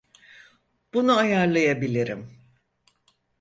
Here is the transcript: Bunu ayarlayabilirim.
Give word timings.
Bunu 0.93 1.17
ayarlayabilirim. 1.17 2.39